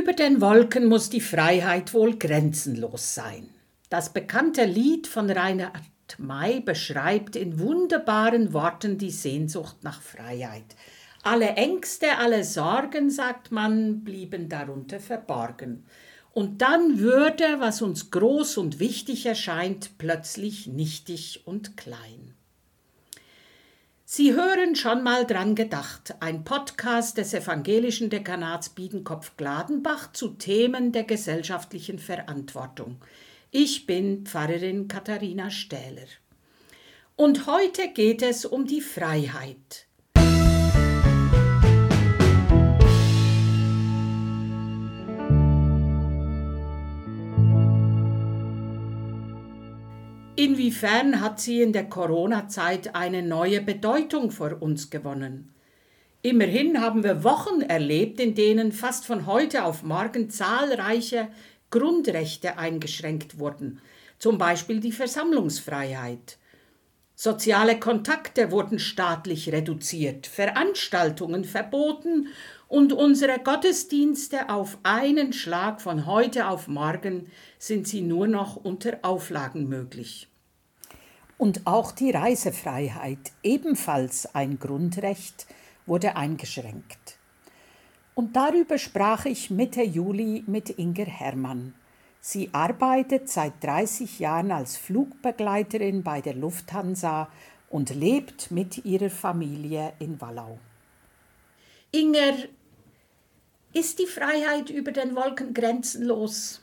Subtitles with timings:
[0.00, 3.50] Über den Wolken muss die Freiheit wohl grenzenlos sein.
[3.90, 5.82] Das bekannte Lied von Reinhard
[6.16, 10.64] May beschreibt in wunderbaren Worten die Sehnsucht nach Freiheit.
[11.22, 15.84] Alle Ängste, alle Sorgen, sagt man, blieben darunter verborgen.
[16.32, 22.34] Und dann würde, was uns groß und wichtig erscheint, plötzlich nichtig und klein.
[24.12, 31.04] Sie hören schon mal dran gedacht, ein Podcast des evangelischen Dekanats Biedenkopf-Gladenbach zu Themen der
[31.04, 32.96] gesellschaftlichen Verantwortung.
[33.52, 36.08] Ich bin Pfarrerin Katharina Stähler.
[37.14, 39.86] Und heute geht es um die Freiheit.
[50.40, 55.52] Inwiefern hat sie in der Corona-Zeit eine neue Bedeutung vor uns gewonnen?
[56.22, 61.28] Immerhin haben wir Wochen erlebt, in denen fast von heute auf morgen zahlreiche
[61.68, 63.82] Grundrechte eingeschränkt wurden,
[64.18, 66.38] zum Beispiel die Versammlungsfreiheit.
[67.14, 72.28] Soziale Kontakte wurden staatlich reduziert, Veranstaltungen verboten
[72.66, 79.00] und unsere Gottesdienste auf einen Schlag von heute auf morgen sind sie nur noch unter
[79.02, 80.29] Auflagen möglich.
[81.40, 85.46] Und auch die Reisefreiheit, ebenfalls ein Grundrecht,
[85.86, 87.16] wurde eingeschränkt.
[88.14, 91.72] Und darüber sprach ich Mitte Juli mit Inger Hermann.
[92.20, 97.30] Sie arbeitet seit 30 Jahren als Flugbegleiterin bei der Lufthansa
[97.70, 100.58] und lebt mit ihrer Familie in Wallau.
[101.90, 102.34] Inger,
[103.72, 106.60] ist die Freiheit über den Wolken grenzenlos?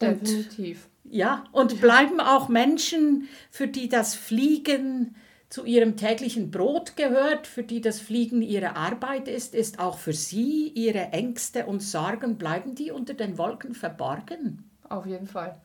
[0.00, 0.88] Definitiv.
[1.04, 5.14] Ja, und bleiben auch Menschen, für die das Fliegen
[5.50, 10.12] zu ihrem täglichen Brot gehört, für die das Fliegen ihre Arbeit ist, ist auch für
[10.12, 14.68] sie ihre Ängste und Sorgen, bleiben die unter den Wolken verborgen?
[14.88, 15.60] Auf jeden Fall.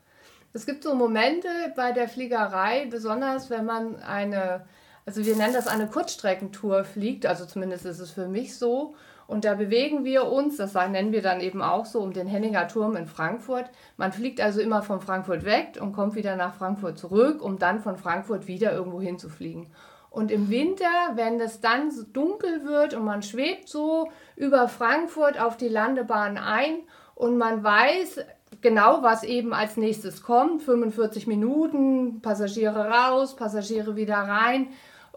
[0.54, 4.66] Es gibt so Momente bei der Fliegerei, besonders wenn man eine,
[5.06, 8.96] also wir nennen das eine Kurzstreckentour fliegt, also zumindest ist es für mich so,
[9.30, 12.68] und da bewegen wir uns, das nennen wir dann eben auch so, um den Henninger
[12.68, 13.70] Turm in Frankfurt.
[13.96, 17.80] Man fliegt also immer von Frankfurt weg und kommt wieder nach Frankfurt zurück, um dann
[17.80, 19.68] von Frankfurt wieder irgendwo hinzufliegen.
[20.10, 25.40] Und im Winter, wenn es dann so dunkel wird und man schwebt so über Frankfurt
[25.40, 26.80] auf die Landebahn ein
[27.14, 28.22] und man weiß
[28.62, 34.70] genau, was eben als nächstes kommt, 45 Minuten, Passagiere raus, Passagiere wieder rein,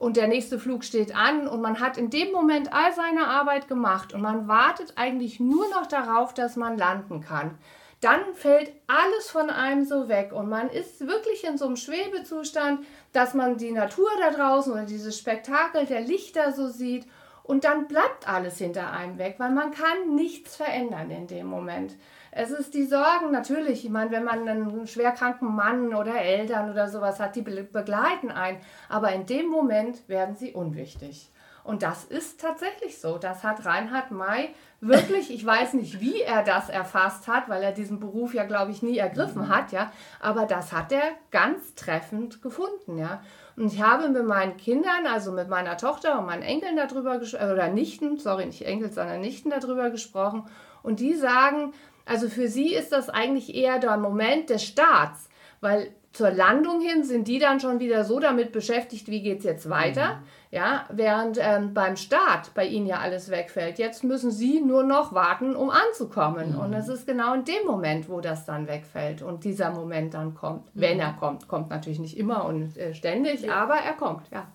[0.02, 3.68] und der nächste Flug steht an und man hat in dem Moment all seine Arbeit
[3.68, 7.56] gemacht und man wartet eigentlich nur noch darauf, dass man landen kann.
[8.00, 12.84] Dann fällt alles von einem so weg und man ist wirklich in so einem Schwebezustand,
[13.12, 17.06] dass man die Natur da draußen oder dieses Spektakel der Lichter so sieht
[17.44, 21.94] und dann bleibt alles hinter einem weg, weil man kann nichts verändern in dem Moment.
[22.34, 23.84] Es ist die Sorgen natürlich.
[23.84, 28.58] Ich meine, wenn man einen schwerkranken Mann oder Eltern oder sowas hat, die begleiten einen.
[28.88, 31.30] Aber in dem Moment werden sie unwichtig.
[31.62, 33.18] Und das ist tatsächlich so.
[33.18, 34.48] Das hat Reinhard May
[34.80, 38.72] wirklich, ich weiß nicht, wie er das erfasst hat, weil er diesen Beruf ja, glaube
[38.72, 39.92] ich, nie ergriffen hat, ja.
[40.18, 43.22] Aber das hat er ganz treffend gefunden, ja.
[43.56, 47.52] Und ich habe mit meinen Kindern, also mit meiner Tochter und meinen Enkeln darüber gesprochen,
[47.52, 50.46] oder Nichten, sorry, nicht Enkel, sondern Nichten darüber gesprochen.
[50.82, 55.28] Und die sagen, also für sie ist das eigentlich eher der Moment des Starts,
[55.60, 59.44] weil zur Landung hin sind die dann schon wieder so damit beschäftigt, wie geht es
[59.44, 60.16] jetzt weiter.
[60.16, 60.22] Mhm.
[60.50, 63.78] Ja, während ähm, beim Start bei ihnen ja alles wegfällt.
[63.78, 66.52] Jetzt müssen sie nur noch warten, um anzukommen.
[66.52, 66.60] Mhm.
[66.60, 70.34] Und es ist genau in dem Moment, wo das dann wegfällt und dieser Moment dann
[70.34, 70.64] kommt.
[70.74, 70.80] Mhm.
[70.80, 71.48] Wenn er kommt.
[71.48, 73.54] Kommt natürlich nicht immer und äh, ständig, ja.
[73.54, 74.46] aber er kommt, ja.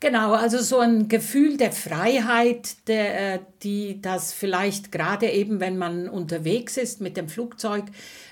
[0.00, 5.76] Genau, also so ein Gefühl der Freiheit, der, äh, die das vielleicht gerade eben, wenn
[5.76, 7.86] man unterwegs ist mit dem Flugzeug,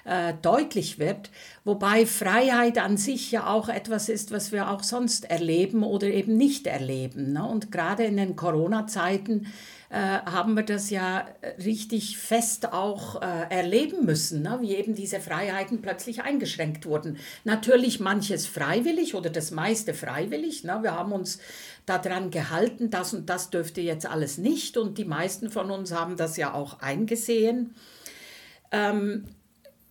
[0.05, 1.31] äh, deutlich wird.
[1.65, 6.37] Wobei Freiheit an sich ja auch etwas ist, was wir auch sonst erleben oder eben
[6.37, 7.33] nicht erleben.
[7.33, 7.45] Ne?
[7.45, 9.49] Und gerade in den Corona-Zeiten
[9.89, 11.27] äh, haben wir das ja
[11.65, 14.59] richtig fest auch äh, erleben müssen, ne?
[14.61, 17.19] wie eben diese Freiheiten plötzlich eingeschränkt wurden.
[17.45, 20.65] Natürlich manches freiwillig oder das meiste freiwillig.
[20.65, 20.79] Ne?
[20.83, 21.39] Wir haben uns
[21.87, 26.17] daran gehalten, das und das dürfte jetzt alles nicht und die meisten von uns haben
[26.17, 27.75] das ja auch eingesehen.
[28.73, 29.25] Ähm,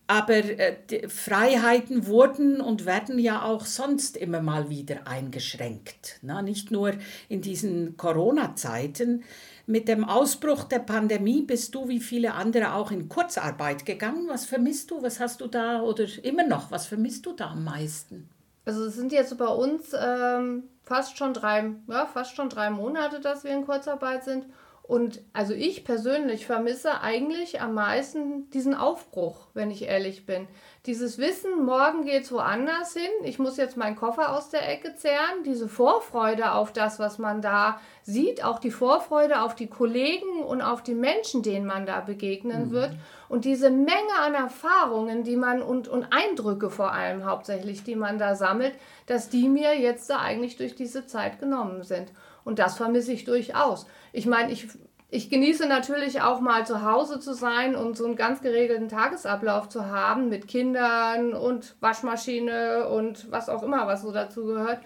[0.08, 6.20] aber äh, Freiheiten wurden und werden ja auch sonst immer mal wieder eingeschränkt.
[6.22, 6.92] Na, nicht nur
[7.28, 9.24] in diesen Corona-Zeiten.
[9.68, 14.28] Mit dem Ausbruch der Pandemie bist du wie viele andere auch in Kurzarbeit gegangen.
[14.28, 15.02] Was vermisst du?
[15.02, 16.70] Was hast du da oder immer noch?
[16.70, 18.30] Was vermisst du da am meisten?
[18.66, 23.20] Also es sind jetzt bei uns ähm, fast schon drei, ja, fast schon drei Monate,
[23.20, 24.46] dass wir in Kurzarbeit sind.
[24.88, 30.48] Und also ich persönlich vermisse eigentlich am meisten diesen Aufbruch, wenn ich ehrlich bin.
[30.86, 34.94] Dieses Wissen, morgen geht es woanders hin, ich muss jetzt meinen Koffer aus der Ecke
[34.94, 40.44] zehren, diese Vorfreude auf das, was man da sieht, auch die Vorfreude auf die Kollegen
[40.44, 42.72] und auf die Menschen, denen man da begegnen mhm.
[42.72, 42.92] wird.
[43.28, 48.20] Und diese Menge an Erfahrungen, die man und, und Eindrücke vor allem hauptsächlich, die man
[48.20, 48.76] da sammelt,
[49.08, 52.10] dass die mir jetzt da eigentlich durch diese Zeit genommen sind.
[52.46, 53.88] Und das vermisse ich durchaus.
[54.14, 54.70] Ich meine, ich,
[55.10, 59.68] ich genieße natürlich auch mal zu Hause zu sein und so einen ganz geregelten Tagesablauf
[59.68, 64.80] zu haben mit Kindern und Waschmaschine und was auch immer, was so dazu gehört.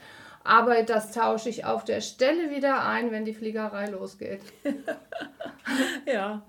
[0.44, 4.42] Aber das tausche ich auf der Stelle wieder ein, wenn die Fliegerei losgeht.
[6.06, 6.42] ja,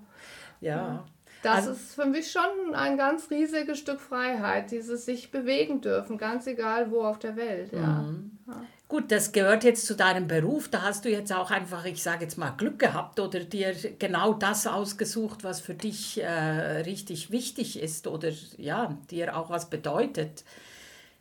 [0.61, 1.03] ja.
[1.43, 6.17] Das also, ist für mich schon ein ganz riesiges Stück Freiheit, dieses sich bewegen dürfen,
[6.17, 7.73] ganz egal wo auf der Welt.
[7.73, 8.03] Ja.
[8.03, 8.37] Mhm.
[8.47, 8.65] ja.
[8.91, 10.67] Gut, das gehört jetzt zu deinem Beruf.
[10.67, 14.33] Da hast du jetzt auch einfach, ich sage jetzt mal, Glück gehabt oder dir genau
[14.33, 20.43] das ausgesucht, was für dich äh, richtig wichtig ist oder ja, dir auch was bedeutet.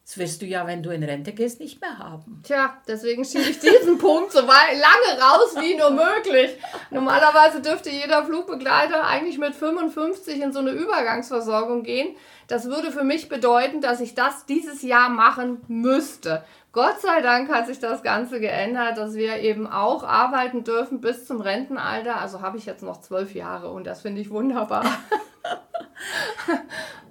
[0.04, 2.42] Das wirst du ja, wenn du in Rente gehst, nicht mehr haben.
[2.42, 6.50] Tja, deswegen schiebe ich diesen Punkt so lange raus wie nur möglich.
[6.90, 12.16] Normalerweise dürfte jeder Flugbegleiter eigentlich mit 55 in so eine Übergangsversorgung gehen.
[12.48, 16.42] Das würde für mich bedeuten, dass ich das dieses Jahr machen müsste.
[16.72, 21.26] Gott sei Dank hat sich das Ganze geändert, dass wir eben auch arbeiten dürfen bis
[21.26, 22.20] zum Rentenalter.
[22.20, 24.84] Also habe ich jetzt noch zwölf Jahre und das finde ich wunderbar.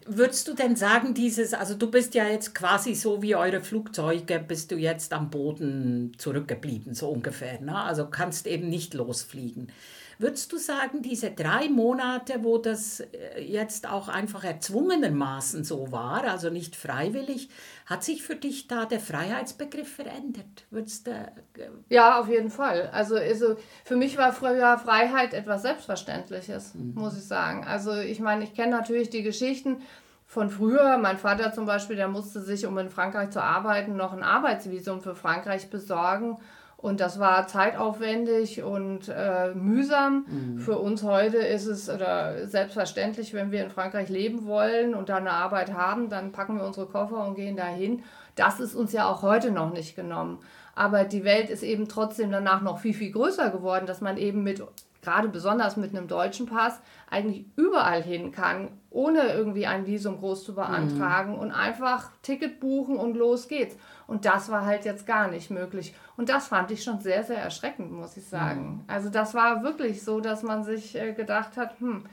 [0.09, 4.39] würdest du denn sagen, dieses, also du bist ja jetzt quasi so wie eure Flugzeuge,
[4.39, 7.61] bist du jetzt am Boden zurückgeblieben, so ungefähr.
[7.61, 7.75] Ne?
[7.75, 9.71] Also kannst eben nicht losfliegen.
[10.21, 16.25] Würdest du sagen, diese drei Monate, wo das äh, jetzt auch einfach erzwungenermaßen so war,
[16.25, 17.49] also nicht freiwillig,
[17.85, 20.65] hat sich für dich da der Freiheitsbegriff verändert?
[20.71, 22.89] Würdest du, äh, ja, auf jeden Fall.
[22.91, 23.55] Also, also
[23.85, 26.95] für mich war früher Freiheit etwas Selbstverständliches, mhm.
[26.95, 27.63] muss ich sagen.
[27.63, 29.81] Also ich meine, ich kenne natürlich die Geschichten,
[30.29, 30.99] von früher.
[30.99, 35.01] Mein Vater zum Beispiel, der musste sich, um in Frankreich zu arbeiten, noch ein Arbeitsvisum
[35.01, 36.37] für Frankreich besorgen.
[36.81, 40.25] Und das war zeitaufwendig und äh, mühsam.
[40.27, 40.59] Mhm.
[40.59, 45.17] Für uns heute ist es oder selbstverständlich, wenn wir in Frankreich leben wollen und da
[45.17, 48.03] eine Arbeit haben, dann packen wir unsere Koffer und gehen dahin.
[48.35, 50.39] Das ist uns ja auch heute noch nicht genommen.
[50.73, 54.43] Aber die Welt ist eben trotzdem danach noch viel, viel größer geworden, dass man eben
[54.43, 54.63] mit,
[55.01, 56.79] gerade besonders mit einem deutschen Pass,
[57.09, 61.39] eigentlich überall hin kann, ohne irgendwie ein Visum groß zu beantragen mhm.
[61.39, 63.77] und einfach Ticket buchen und los geht's.
[64.07, 65.95] Und das war halt jetzt gar nicht möglich.
[66.17, 68.61] Und das fand ich schon sehr, sehr erschreckend, muss ich sagen.
[68.61, 68.83] Mhm.
[68.87, 72.05] Also das war wirklich so, dass man sich äh, gedacht hat, hm,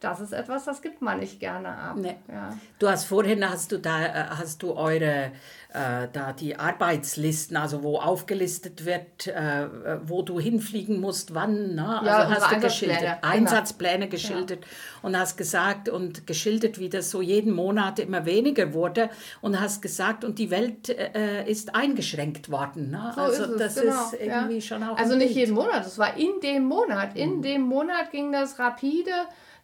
[0.00, 1.96] das ist etwas, das gibt man nicht gerne ab.
[1.96, 2.16] Nee.
[2.28, 2.56] Ja.
[2.78, 5.32] Du hast vorhin hast du da äh, hast du eure
[5.74, 9.66] äh, da die Arbeitslisten, also wo aufgelistet wird, äh,
[10.04, 12.00] wo du hinfliegen musst, wann, ne?
[12.00, 13.16] Also ja, hast du geschildert, genau.
[13.22, 14.70] Einsatzpläne geschildert ja.
[15.02, 19.10] und hast gesagt und geschildert, wie das so jeden Monat immer weniger wurde
[19.40, 22.90] und hast gesagt und die Welt äh, ist eingeschränkt worden.
[22.90, 23.12] Ne?
[23.14, 24.04] So also ist das genau.
[24.04, 27.16] ist irgendwie schon auch Also nicht jeden Monat, es war in dem Monat.
[27.16, 27.42] In mhm.
[27.42, 29.10] dem Monat ging das rapide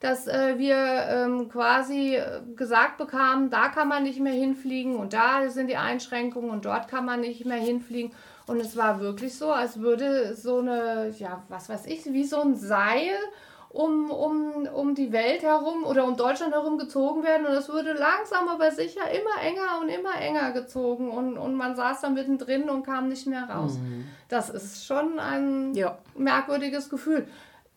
[0.00, 5.12] dass äh, wir ähm, quasi äh, gesagt bekamen, da kann man nicht mehr hinfliegen und
[5.12, 8.12] da sind die Einschränkungen und dort kann man nicht mehr hinfliegen.
[8.46, 12.40] Und es war wirklich so, als würde so eine, ja, was weiß ich, wie so
[12.40, 13.12] ein Seil
[13.68, 17.92] um, um, um die Welt herum oder um Deutschland herum gezogen werden und es wurde
[17.92, 22.68] langsam aber sicher immer enger und immer enger gezogen und, und man saß dann mittendrin
[22.68, 23.74] und kam nicht mehr raus.
[23.74, 24.06] Mhm.
[24.28, 25.98] Das ist schon ein ja.
[26.16, 27.28] merkwürdiges Gefühl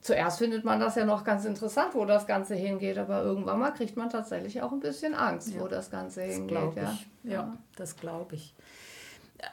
[0.04, 3.72] zuerst findet man das ja noch ganz interessant, wo das Ganze hingeht, aber irgendwann mal
[3.72, 6.76] kriegt man tatsächlich auch ein bisschen Angst, ja, wo das Ganze das hingeht.
[6.76, 6.98] Ja.
[7.24, 7.58] ja.
[7.76, 8.54] das glaube ich.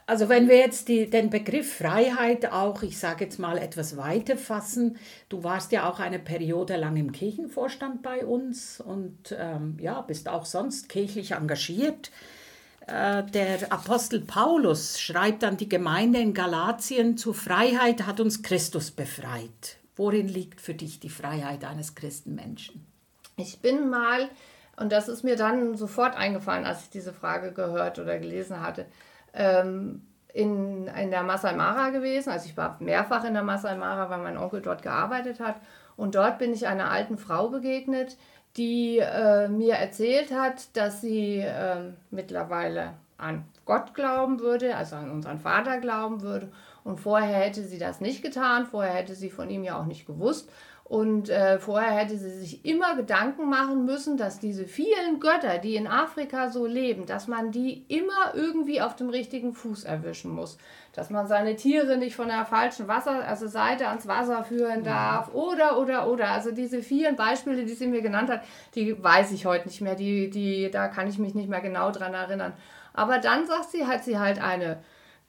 [0.07, 4.37] Also wenn wir jetzt die, den Begriff Freiheit auch, ich sage jetzt mal, etwas weiter
[4.37, 10.00] fassen, du warst ja auch eine Periode lang im Kirchenvorstand bei uns und ähm, ja,
[10.02, 12.11] bist auch sonst kirchlich engagiert.
[12.87, 18.90] Äh, der Apostel Paulus schreibt an die Gemeinde in Galatien, zu Freiheit hat uns Christus
[18.90, 19.79] befreit.
[20.00, 22.87] Worin liegt für dich die Freiheit eines Christenmenschen?
[23.37, 24.30] Ich bin mal,
[24.78, 28.87] und das ist mir dann sofort eingefallen, als ich diese Frage gehört oder gelesen hatte,
[29.35, 30.00] ähm,
[30.33, 32.30] in, in der Masai Mara gewesen.
[32.30, 35.57] Also ich war mehrfach in der Masai Mara, weil mein Onkel dort gearbeitet hat.
[35.99, 38.16] Und dort bin ich einer alten Frau begegnet,
[38.57, 45.11] die äh, mir erzählt hat, dass sie äh, mittlerweile an Gott glauben würde, also an
[45.11, 46.50] unseren Vater glauben würde
[46.84, 50.06] und vorher hätte sie das nicht getan, vorher hätte sie von ihm ja auch nicht
[50.06, 50.50] gewusst.
[50.90, 55.76] Und äh, vorher hätte sie sich immer Gedanken machen müssen, dass diese vielen Götter, die
[55.76, 60.58] in Afrika so leben, dass man die immer irgendwie auf dem richtigen Fuß erwischen muss.
[60.92, 65.32] Dass man seine Tiere nicht von der falschen Wasser, also Seite ans Wasser führen darf.
[65.32, 66.30] Oder, oder, oder.
[66.30, 68.42] Also diese vielen Beispiele, die sie mir genannt hat,
[68.75, 69.94] die weiß ich heute nicht mehr.
[69.94, 72.52] Die, die, da kann ich mich nicht mehr genau dran erinnern.
[72.94, 74.80] Aber dann sagt sie, hat sie halt eine,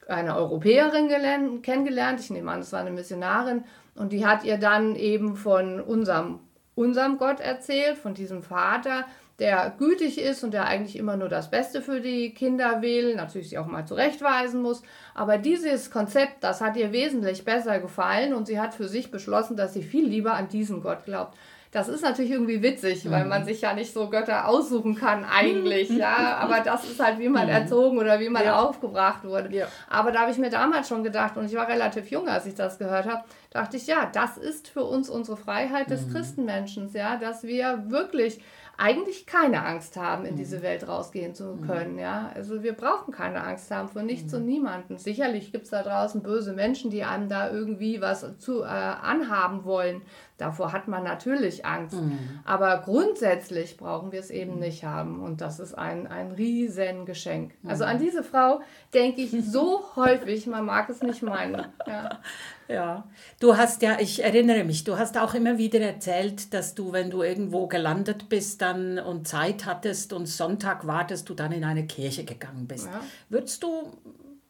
[0.08, 2.20] eine Europäerin kennengelernt.
[2.20, 6.40] Ich nehme an, es war eine Missionarin und die hat ihr dann eben von unserem,
[6.74, 9.04] unserem Gott erzählt, von diesem Vater,
[9.38, 13.50] der gütig ist und der eigentlich immer nur das Beste für die Kinder will, natürlich
[13.50, 14.82] sie auch mal zurechtweisen muss.
[15.14, 19.56] Aber dieses Konzept, das hat ihr wesentlich besser gefallen und sie hat für sich beschlossen,
[19.56, 21.36] dass sie viel lieber an diesen Gott glaubt.
[21.72, 23.46] Das ist natürlich irgendwie witzig, weil man mhm.
[23.46, 26.36] sich ja nicht so Götter aussuchen kann eigentlich, ja.
[26.36, 27.54] Aber das ist halt, wie man mhm.
[27.54, 28.60] erzogen oder wie man ja.
[28.60, 29.56] aufgebracht wurde.
[29.56, 29.66] Ja.
[29.88, 32.54] Aber da habe ich mir damals schon gedacht, und ich war relativ jung, als ich
[32.54, 36.12] das gehört habe, dachte ich, ja, das ist für uns unsere Freiheit des mhm.
[36.12, 38.42] Christenmenschens, ja, dass wir wirklich
[38.78, 40.38] eigentlich keine Angst haben, in mhm.
[40.38, 41.66] diese Welt rausgehen zu mhm.
[41.66, 41.98] können.
[41.98, 42.32] Ja?
[42.34, 44.38] Also wir brauchen keine Angst haben vor nichts mhm.
[44.38, 44.98] und niemanden.
[44.98, 49.64] Sicherlich gibt es da draußen böse Menschen, die einem da irgendwie was zu äh, anhaben
[49.64, 50.02] wollen.
[50.42, 51.94] Davor hat man natürlich Angst.
[51.94, 52.40] Mhm.
[52.44, 54.58] Aber grundsätzlich brauchen wir es eben mhm.
[54.58, 55.22] nicht haben.
[55.22, 57.52] Und das ist ein, ein Riesengeschenk.
[57.64, 58.60] Also an diese Frau
[58.92, 61.66] denke ich so häufig, man mag es nicht meinen.
[61.86, 62.18] Ja.
[62.68, 63.04] Ja,
[63.38, 67.10] du hast ja, ich erinnere mich, du hast auch immer wieder erzählt, dass du, wenn
[67.10, 71.64] du irgendwo gelandet bist dann und Zeit hattest und Sonntag war, dass du dann in
[71.64, 72.86] eine Kirche gegangen bist.
[72.86, 73.00] Ja.
[73.28, 73.92] Würdest du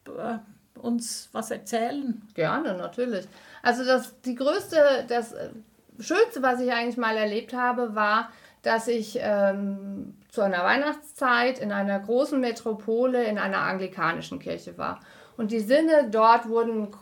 [0.06, 0.38] äh,
[0.78, 2.22] uns was erzählen?
[2.34, 3.26] Gerne, natürlich.
[3.62, 5.50] Also das, die größte, das äh,
[5.98, 8.30] Schönste, was ich eigentlich mal erlebt habe, war,
[8.62, 15.00] dass ich ähm, zu einer Weihnachtszeit in einer großen Metropole in einer anglikanischen Kirche war.
[15.36, 16.94] Und die Sinne dort wurden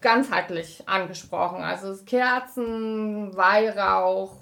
[0.00, 1.62] ganzheitlich angesprochen.
[1.62, 4.36] Also Kerzen, Weihrauch,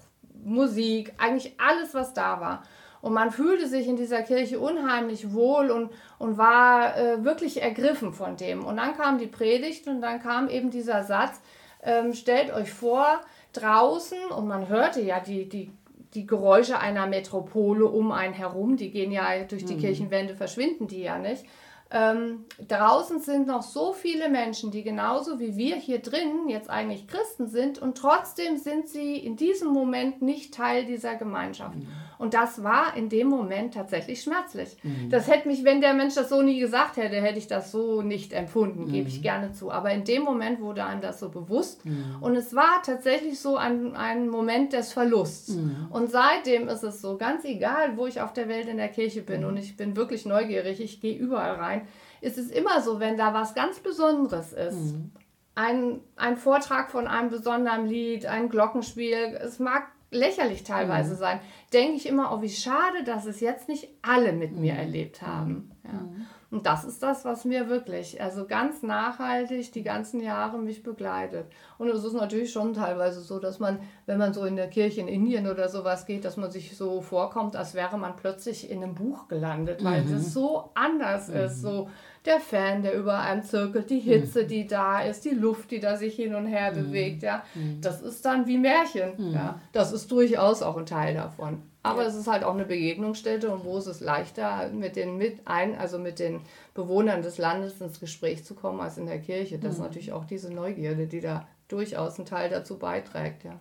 [0.45, 2.63] Musik, eigentlich alles, was da war.
[3.01, 8.13] Und man fühlte sich in dieser Kirche unheimlich wohl und, und war äh, wirklich ergriffen
[8.13, 8.65] von dem.
[8.65, 11.41] Und dann kam die Predigt und dann kam eben dieser Satz,
[11.83, 13.21] ähm, stellt euch vor,
[13.61, 15.71] draußen, und man hörte ja die, die,
[16.15, 19.81] die Geräusche einer Metropole um einen herum, die gehen ja durch die mhm.
[19.81, 21.45] Kirchenwände, verschwinden die ja nicht.
[21.91, 27.07] Ähm, draußen sind noch so viele Menschen, die genauso wie wir hier drinnen jetzt eigentlich
[27.07, 31.77] Christen sind und trotzdem sind sie in diesem Moment nicht Teil dieser Gemeinschaft.
[31.77, 31.87] Mhm.
[32.19, 34.77] Und das war in dem Moment tatsächlich schmerzlich.
[34.83, 35.11] Mhm.
[35.11, 38.03] Das hätte mich, wenn der Mensch das so nie gesagt hätte, hätte ich das so
[38.03, 38.93] nicht empfunden, mhm.
[38.93, 39.71] gebe ich gerne zu.
[39.71, 41.85] Aber in dem Moment wurde einem das so bewusst.
[41.85, 42.17] Mhm.
[42.21, 45.57] Und es war tatsächlich so ein, ein Moment des Verlusts.
[45.57, 45.89] Mhm.
[45.91, 49.23] Und seitdem ist es so, ganz egal, wo ich auf der Welt in der Kirche
[49.23, 49.49] bin, mhm.
[49.49, 51.76] und ich bin wirklich neugierig, ich gehe überall rein,
[52.21, 54.95] ist es immer so, wenn da was ganz Besonderes ist.
[54.95, 55.13] Mhm.
[55.55, 61.19] Ein, ein Vortrag von einem besonderen Lied, ein Glockenspiel, es mag lächerlich teilweise mhm.
[61.19, 61.41] sein,
[61.73, 64.81] denke ich immer, oh, wie schade, dass es jetzt nicht alle mit mir mhm.
[64.81, 65.71] erlebt haben.
[65.85, 65.93] Ja.
[65.93, 66.27] Mhm.
[66.51, 71.47] Und das ist das, was mir wirklich, also ganz nachhaltig die ganzen Jahre mich begleitet.
[71.79, 75.01] Und es ist natürlich schon teilweise so, dass man, wenn man so in der Kirche
[75.01, 78.83] in Indien oder sowas geht, dass man sich so vorkommt, als wäre man plötzlich in
[78.83, 80.15] einem Buch gelandet, weil mhm.
[80.15, 81.37] es so anders mhm.
[81.37, 81.63] ist.
[81.63, 81.89] So
[82.27, 84.49] der Fan, der über einem zirkelt, die Hitze, mhm.
[84.49, 86.77] die da ist, die Luft, die da sich hin und her mhm.
[86.77, 87.45] bewegt, ja.
[87.55, 87.81] Mhm.
[87.81, 89.33] Das ist dann wie Märchen, mhm.
[89.33, 89.61] ja.
[89.73, 91.63] Das ist durchaus auch ein Teil davon.
[91.83, 92.09] Aber ja.
[92.09, 95.79] es ist halt auch eine Begegnungsstätte und wo ist es leichter, mit den mit ein,
[95.79, 96.41] also mit den
[96.77, 99.59] Bewohnern des Landes ins Gespräch zu kommen als in der Kirche.
[99.59, 99.87] Das ist mhm.
[99.87, 103.59] natürlich auch diese Neugierde, die da durchaus einen Teil dazu beiträgt, ja.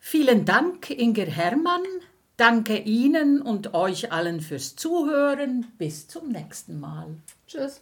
[0.00, 1.82] Vielen Dank, Inger Hermann.
[2.36, 5.66] Danke Ihnen und euch allen fürs Zuhören.
[5.78, 7.16] Bis zum nächsten Mal.
[7.46, 7.80] Tschüss.